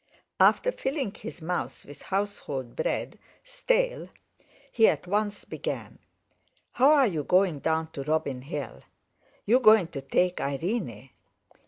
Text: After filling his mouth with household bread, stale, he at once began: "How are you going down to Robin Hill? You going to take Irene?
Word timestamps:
After 0.39 0.71
filling 0.71 1.13
his 1.13 1.43
mouth 1.43 1.85
with 1.85 2.01
household 2.01 2.75
bread, 2.75 3.19
stale, 3.43 4.09
he 4.71 4.87
at 4.87 5.05
once 5.05 5.45
began: 5.45 5.99
"How 6.71 6.91
are 6.93 7.05
you 7.05 7.23
going 7.23 7.59
down 7.59 7.91
to 7.91 8.01
Robin 8.01 8.41
Hill? 8.41 8.81
You 9.45 9.59
going 9.59 9.89
to 9.89 10.01
take 10.01 10.41
Irene? 10.41 11.11